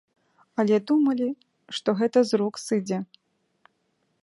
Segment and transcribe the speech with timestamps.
[0.61, 1.27] Але думалі,
[1.79, 2.97] што гэта з рук сыдзе.